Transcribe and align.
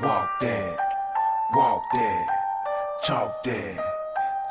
walk 0.00 0.40
that, 0.40 0.78
walk 1.54 1.82
that, 1.92 2.26
talk 3.04 3.42
that, 3.44 3.78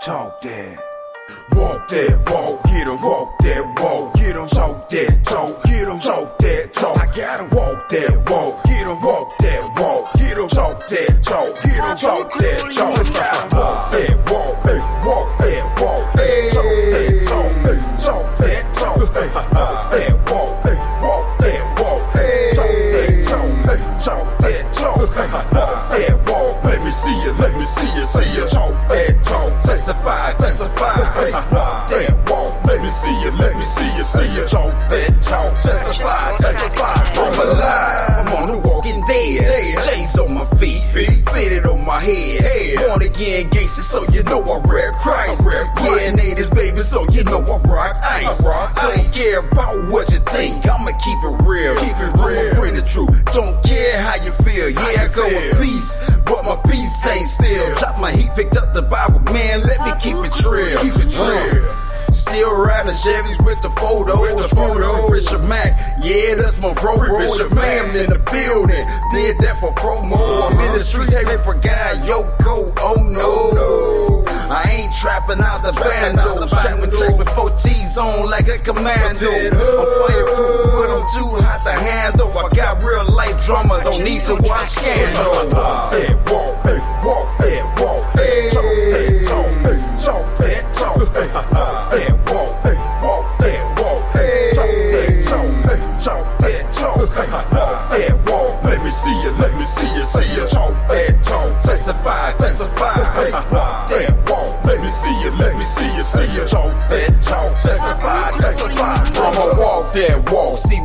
talk 0.04 0.41
that. 0.41 0.77
Walk 1.52 1.88
that 1.89 2.29
walk, 2.29 2.63
get 2.63 2.88
em, 2.88 3.02
walk 3.02 3.38
that 3.39 3.81
walk, 3.81 4.13
get 4.15 4.36
em, 4.38 4.47
talk 4.47 4.88
that 4.89 5.23
talk, 5.25 5.64
get 5.64 5.88
em, 5.88 6.00
talk 6.00 6.38
that 6.38 6.73
talk. 6.73 6.97
I 6.97 7.05
gotta 7.07 7.55
walk 7.55 7.89
that 7.89 8.29
walk, 8.29 8.64
get 8.64 8.88
em, 8.88 9.02
walk 9.02 9.38
that 9.39 9.79
walk, 9.79 10.14
get 10.18 10.38
em, 10.38 10.47
talk 10.47 10.88
that 10.88 11.23
talk, 11.23 11.55
get 11.64 11.84
em, 11.84 11.98
talk 11.98 12.32
that 12.32 12.71
talk. 12.71 13.00
I 13.00 13.04
gotta 13.11 13.55
walk 13.57 13.91
that 13.91 14.27
see 26.97 27.14
you, 27.21 27.32
let 27.37 27.54
me 27.54 27.65
see 27.65 27.86
you, 27.96 28.06
see 28.06 28.25
you, 28.33 28.46
talk 28.47 28.74
that 28.89 29.24
talk, 29.24 29.54
testify, 29.61 30.33
testify, 30.33 30.97
hey, 31.14 31.32
walk 31.54 31.89
that 31.89 32.30
walk. 32.30 32.66
Let 32.66 32.81
me 32.81 32.89
see 32.89 33.14
you, 33.22 33.31
let 33.38 33.56
me 33.56 33.61
see 33.61 33.89
you, 33.95 34.03
see 34.03 34.28
you, 34.33 34.45
talk 34.47 34.73
that 34.89 35.22
talk, 35.22 35.53
testify, 35.61 36.38
testify. 36.42 36.97
I'm 37.22 37.39
alive, 37.39 38.28
I'm 38.28 38.33
on 38.33 38.52
the 38.52 38.67
walking 38.67 39.02
dead, 39.06 39.78
J's 39.86 40.17
on 40.17 40.33
my 40.33 40.45
feet, 40.58 40.81
fitted 41.33 41.66
on 41.67 41.86
my 41.86 42.00
head, 42.02 42.36
again 43.08 43.50
gangster, 43.50 43.81
so 43.81 44.03
you 44.11 44.23
know 44.23 44.42
I 44.44 44.59
rap 44.67 44.94
Christ. 45.02 45.48
Yeah, 45.48 46.11
natives, 46.11 46.50
baby, 46.50 46.81
so 46.81 47.08
you 47.09 47.23
know 47.23 47.39
I 47.39 47.58
rock 47.67 47.95
ice. 48.03 48.44
Don't 48.44 49.14
care 49.14 49.39
about 49.39 49.89
what 49.89 50.11
you 50.11 50.20
think, 50.31 50.67
I'ma 50.67 50.92
keep 51.03 51.20
it 51.23 51.36
real. 51.48 51.75
Keep 51.80 51.98
it 51.98 52.14
real. 52.20 52.52
I'ma 52.52 52.59
bring 52.59 52.75
the 52.75 52.84
truth. 52.84 53.09
Don't 53.34 53.64
care 53.64 54.02
how 54.02 54.16
you 54.23 54.31
feel. 54.44 54.70
Yeah, 54.70 55.08
I 55.08 55.12
go 55.14 55.26
with 55.26 55.62
peace, 55.62 56.00
but 56.26 56.44
my 56.44 56.59
peace 56.70 57.06
ain't 57.08 57.28
still. 57.28 57.76
Chop 57.78 58.00
my 58.00 58.12
heat, 58.12 58.31
picked 58.36 58.58
up 58.58 58.73
the 58.73 58.81
Bible, 58.81 59.20
man. 59.31 59.62
Let 59.62 59.80
me 59.81 59.92
keep 60.00 60.18
it 60.18 60.36
real. 60.46 60.81
Keep 60.81 60.96
it 60.96 61.20
uh, 61.20 61.50
real. 61.52 61.70
Still 62.09 62.62
riding 62.62 62.92
Chevys 62.92 63.46
with 63.46 63.62
the 63.62 63.70
photo. 63.80 64.20
With 64.22 64.50
the 64.50 64.56
photo. 64.56 65.09
Bishop 65.09 65.48
Mac, 65.48 65.72
yeah, 66.03 66.36
that's 66.36 66.59
my 66.62 66.74
bro. 66.74 66.98
bro. 66.98 67.20
Bishop 67.20 67.53
Man 67.56 67.86
in 67.96 68.09
the 68.09 68.20
building. 68.31 68.84
Did 69.12 69.38
that 69.40 69.59
for 69.59 69.70
promo. 69.76 70.14
Uh-huh. 70.14 70.48
I'm 70.48 70.66
in 70.66 70.74
the 70.74 70.80
streets, 70.80 71.12
hey, 71.12 71.24
for 71.38 71.53
forgot 71.53 72.03
Yoko. 72.03 72.37
On 77.98 78.30
like 78.30 78.48
a 78.48 78.58
commando. 78.58 79.30
I'm 79.30 79.88
fireproof, 80.06 80.72
but 80.78 80.90
I'm 80.90 81.06
too 81.14 81.30
hot 81.42 81.66
to 81.66 81.73
handle. 81.73 82.30
I 82.38 82.50
got 82.56 82.81
real 82.84 83.06
life 83.14 83.45
drama, 83.45 83.81
don't 83.81 84.03
need 84.03 84.22
to 84.26 84.36
watch 84.44 84.70
scandal. 84.70 85.50
That 85.50 86.16
walk, 86.30 86.64
hey, 86.66 86.80
walk 87.02 87.38
that 87.40 87.64
walk, 87.80 88.06
hey, 88.14 88.67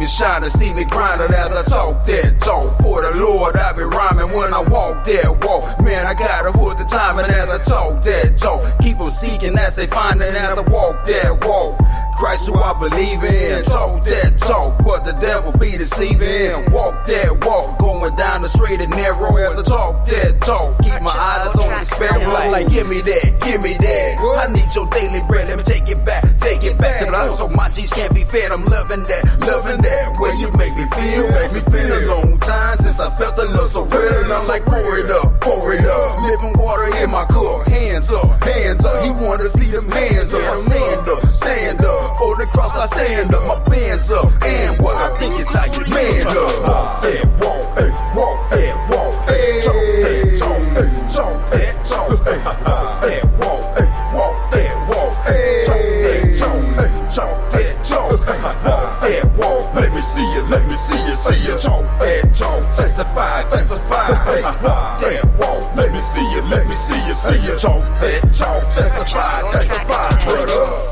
me 0.03 0.09
shining, 0.09 0.51
see 0.51 0.75
me 0.75 0.85
grinding 0.85 1.33
as 1.33 1.55
I 1.55 1.63
talk 1.63 2.05
that 2.05 2.41
talk. 2.41 2.77
For 2.83 3.03
the 3.03 3.15
Lord, 3.15 3.57
I 3.57 3.73
be 3.73 3.83
rhyming 3.83 4.35
when 4.35 4.53
I 4.53 4.61
walk 4.61 5.05
that 5.05 5.31
walk. 5.47 5.81
Man, 5.81 6.07
I 6.07 6.15
gotta 6.15 6.51
put 6.51 6.79
the 6.79 6.85
time 6.85 7.21
in 7.21 7.27
as 7.31 7.49
I 7.49 7.63
talk 7.63 8.03
that 8.03 8.37
talk. 8.37 8.61
Keep 8.83 8.99
them 8.99 9.11
seeking 9.11 9.57
as 9.57 9.77
they 9.77 9.87
find 9.87 10.21
it 10.21 10.35
as 10.35 10.59
I 10.59 10.63
walk 10.63 11.07
that 11.07 11.45
walk. 11.47 11.79
Christ 12.19 12.49
who 12.49 12.55
I 12.59 12.75
believe 12.75 13.23
in, 13.23 13.65
talk 13.65 14.05
that 14.05 14.39
talk, 14.39 14.83
but 14.85 15.05
the 15.05 15.13
devil 15.23 15.53
be 15.53 15.79
deceiving. 15.79 16.71
Walk 16.73 17.07
that 17.07 17.45
walk, 17.47 17.79
going 17.79 18.15
down 18.17 18.43
the 18.43 18.49
straight 18.49 18.81
and 18.81 18.91
narrow 18.91 19.37
as 19.37 19.59
I 19.59 19.63
talk 19.63 20.07
that 20.07 20.41
talk. 20.41 20.83
Keep 20.83 21.01
my 21.01 21.15
eyes 21.15 21.42
sparrow, 22.09 22.51
like 22.51 22.71
give 22.71 22.89
me 22.89 23.01
that, 23.01 23.27
give 23.45 23.63
me 23.63 23.75
that. 23.75 24.19
I 24.39 24.53
need 24.53 24.75
your 24.75 24.89
daily 24.91 25.21
bread, 25.29 25.49
let 25.49 25.59
me 25.59 25.65
take 25.65 25.89
it 25.89 26.05
back, 26.05 26.25
take 26.39 26.63
it 26.65 26.79
back 26.79 27.03
so 27.33 27.49
my 27.51 27.69
G's 27.71 27.93
can't 27.93 28.15
be 28.15 28.23
fed. 28.25 28.51
I'm 28.51 28.65
loving 28.65 29.03
that, 29.03 29.23
loving 29.41 29.81
that. 29.81 30.05
Way 30.21 30.33
you 30.41 30.51
make 30.61 30.75
me 30.77 30.85
feel, 30.93 31.25
make 31.33 31.53
me 31.53 31.63
feel 31.73 31.91
a 31.93 32.01
long 32.09 32.39
time 32.39 32.77
since 32.79 33.01
I 33.01 33.09
felt 33.17 33.37
the 33.37 33.47
love 33.57 33.69
so 33.69 33.83
real, 33.85 34.25
and 34.25 34.33
I'm 34.33 34.47
like 34.47 34.65
pour 34.65 34.99
it 34.99 35.11
up, 35.11 35.41
pour 35.41 35.73
it 35.73 35.85
up. 35.85 36.21
Living 36.23 36.55
water 36.59 36.89
in 36.97 37.11
my 37.11 37.25
cup, 37.27 37.69
hands 37.69 38.11
up, 38.11 38.43
hands 38.45 38.85
up. 38.85 39.01
He 39.05 39.11
wanna 39.25 39.49
see 39.49 39.71
them 39.71 39.89
hands 39.91 40.35
up. 40.35 40.43
Stand 40.57 41.09
up, 41.09 41.23
stand 41.31 41.85
up. 41.85 42.19
For 42.19 42.37
the 42.37 42.47
cross, 42.53 42.77
I 42.77 42.87
stand 42.87 43.35
up, 43.35 43.43
my 43.49 43.59
bands 43.69 44.11
up. 44.11 44.27
And 44.43 44.79
what 44.83 44.97
I 44.97 45.15
think 45.17 45.39
is 45.39 45.49
how 45.49 45.67
you 45.67 45.85
man 45.89 46.22
walk 52.45 53.01
that 53.03 53.25
walk, 53.39 53.63
walk 54.15 54.51
that 54.51 54.75
walk, 54.89 55.15
hey, 55.27 55.63
talk 55.65 55.79
that 56.07 56.35
talk, 57.15 57.39
hey, 57.53 57.71
that 57.71 57.83
talk, 57.83 58.11
walk 58.65 59.01
that 59.01 59.25
walk. 59.39 59.75
Let 59.75 59.93
me 59.93 60.01
see 60.01 60.27
you, 60.35 60.43
let 60.51 60.67
me 60.67 60.75
see 60.75 60.99
you, 61.07 61.15
see 61.15 61.39
you, 61.47 61.57
talk 61.57 61.85
that 61.99 62.35
talk, 62.35 62.63
testify, 62.75 63.43
testify, 63.45 64.15
hey, 64.25 64.43
walk 64.43 65.01
that 65.01 65.25
walk. 65.39 65.77
Let 65.77 65.93
me 65.93 66.01
see 66.01 66.27
you, 66.33 66.43
let 66.51 66.67
me 66.67 66.75
see 66.75 66.99
you, 67.07 67.15
see 67.15 67.39
you, 67.47 67.57
talk 67.57 67.85
that 68.01 68.23
talk, 68.35 68.63
testify, 68.75 69.43
testify, 69.51 70.25
brother. 70.25 70.92